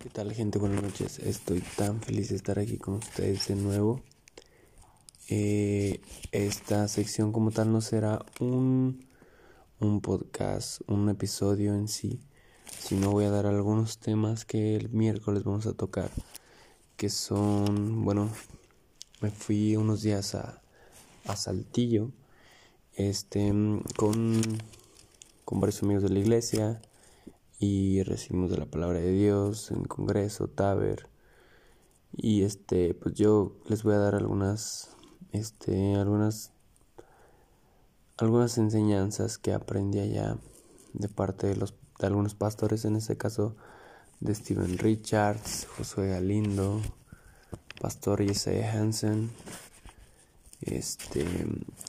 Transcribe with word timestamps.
¿Qué 0.00 0.08
tal 0.08 0.32
gente? 0.32 0.58
Buenas 0.58 0.82
noches. 0.82 1.18
Estoy 1.18 1.60
tan 1.76 2.00
feliz 2.00 2.30
de 2.30 2.36
estar 2.36 2.58
aquí 2.58 2.78
con 2.78 2.94
ustedes 2.94 3.48
de 3.48 3.54
nuevo. 3.54 4.00
Eh, 5.28 6.00
esta 6.32 6.88
sección 6.88 7.32
como 7.32 7.50
tal 7.50 7.70
no 7.70 7.82
será 7.82 8.24
un, 8.40 9.04
un 9.78 10.00
podcast, 10.00 10.80
un 10.86 11.10
episodio 11.10 11.74
en 11.74 11.86
sí, 11.86 12.18
sino 12.78 13.10
voy 13.10 13.26
a 13.26 13.30
dar 13.30 13.44
algunos 13.44 13.98
temas 13.98 14.46
que 14.46 14.74
el 14.74 14.88
miércoles 14.88 15.44
vamos 15.44 15.66
a 15.66 15.74
tocar, 15.74 16.10
que 16.96 17.10
son, 17.10 18.02
bueno, 18.02 18.30
me 19.20 19.30
fui 19.30 19.76
unos 19.76 20.00
días 20.00 20.34
a, 20.34 20.62
a 21.26 21.36
Saltillo, 21.36 22.10
este, 22.94 23.52
con, 23.98 24.40
con 25.44 25.60
varios 25.60 25.82
amigos 25.82 26.04
de 26.04 26.08
la 26.08 26.20
iglesia 26.20 26.80
y 27.60 28.02
recibimos 28.02 28.50
de 28.50 28.56
la 28.56 28.64
palabra 28.64 28.98
de 28.98 29.12
Dios 29.12 29.70
en 29.70 29.84
congreso, 29.84 30.48
taber. 30.48 31.08
Y 32.16 32.42
este, 32.42 32.94
pues 32.94 33.14
yo 33.14 33.52
les 33.66 33.82
voy 33.82 33.94
a 33.94 33.98
dar 33.98 34.14
algunas 34.14 34.96
este 35.32 35.94
algunas 35.94 36.52
algunas 38.16 38.58
enseñanzas 38.58 39.38
que 39.38 39.52
aprendí 39.52 40.00
allá 40.00 40.38
de 40.94 41.08
parte 41.08 41.46
de 41.46 41.56
los 41.56 41.74
de 42.00 42.06
algunos 42.06 42.34
pastores, 42.34 42.86
en 42.86 42.96
este 42.96 43.18
caso 43.18 43.54
de 44.20 44.34
Steven 44.34 44.78
Richards, 44.78 45.66
Josué 45.76 46.08
Galindo, 46.08 46.80
Pastor 47.80 48.22
Isaiah 48.22 48.72
Hansen. 48.72 49.30
Este, 50.62 51.26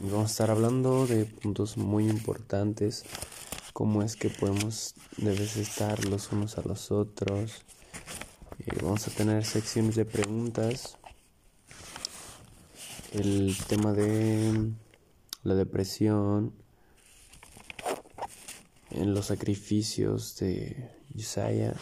vamos 0.00 0.22
a 0.22 0.32
estar 0.32 0.50
hablando 0.50 1.06
de 1.06 1.26
puntos 1.26 1.76
muy 1.76 2.08
importantes 2.08 3.04
cómo 3.80 4.02
es 4.02 4.14
que 4.14 4.28
podemos 4.28 4.94
debes 5.16 5.56
estar 5.56 6.04
los 6.04 6.32
unos 6.32 6.58
a 6.58 6.62
los 6.68 6.90
otros. 6.90 7.62
Eh, 8.58 8.76
vamos 8.82 9.08
a 9.08 9.10
tener 9.10 9.42
secciones 9.42 9.96
de 9.96 10.04
preguntas. 10.04 10.98
El 13.12 13.56
tema 13.68 13.94
de 13.94 14.70
la 15.44 15.54
depresión, 15.54 16.52
en 18.90 19.14
los 19.14 19.24
sacrificios 19.24 20.36
de 20.36 20.90
Isaiah, 21.14 21.74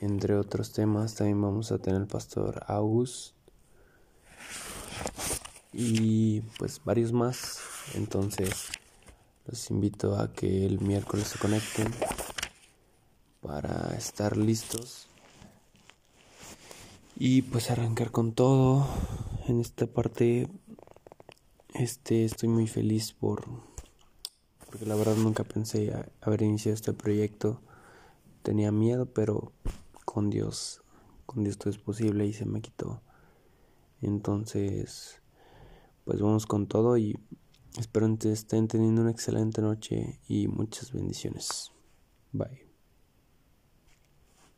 entre 0.00 0.36
otros 0.36 0.72
temas. 0.72 1.16
También 1.16 1.42
vamos 1.42 1.70
a 1.70 1.76
tener 1.76 2.00
el 2.00 2.06
pastor 2.06 2.64
August 2.66 3.34
y 5.74 6.40
pues 6.56 6.80
varios 6.82 7.12
más. 7.12 7.60
Entonces, 7.92 8.70
los 9.46 9.70
invito 9.70 10.18
a 10.18 10.32
que 10.32 10.66
el 10.66 10.80
miércoles 10.80 11.28
se 11.28 11.38
conecten 11.38 11.92
para 13.40 13.94
estar 13.96 14.36
listos 14.36 15.06
y 17.16 17.42
pues 17.42 17.70
arrancar 17.70 18.10
con 18.10 18.32
todo. 18.32 18.86
En 19.46 19.60
esta 19.60 19.86
parte 19.86 20.48
este 21.74 22.24
estoy 22.24 22.48
muy 22.48 22.66
feliz 22.66 23.12
por 23.12 23.44
porque 24.66 24.84
la 24.84 24.96
verdad 24.96 25.14
nunca 25.16 25.44
pensé 25.44 25.92
haber 26.20 26.42
iniciado 26.42 26.74
este 26.74 26.92
proyecto. 26.92 27.60
Tenía 28.42 28.72
miedo, 28.72 29.06
pero 29.06 29.52
con 30.04 30.28
Dios, 30.28 30.82
con 31.24 31.44
Dios 31.44 31.56
todo 31.56 31.70
es 31.70 31.78
posible 31.78 32.26
y 32.26 32.32
se 32.32 32.46
me 32.46 32.60
quitó. 32.60 33.00
Entonces, 34.02 35.20
pues 36.04 36.20
vamos 36.20 36.46
con 36.46 36.66
todo 36.66 36.98
y 36.98 37.18
Espero 37.78 38.16
que 38.18 38.32
estén 38.32 38.68
teniendo 38.68 39.02
una 39.02 39.10
excelente 39.10 39.60
noche 39.60 40.20
y 40.28 40.48
muchas 40.48 40.92
bendiciones. 40.92 41.72
Bye. 42.32 42.65